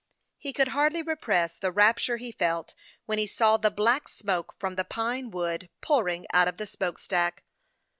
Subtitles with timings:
[0.39, 2.73] He could hardly repress the rapture he felt
[3.05, 6.97] when he saw the black smoke from the pine wood pouring out of the smoke
[6.97, 7.43] stack.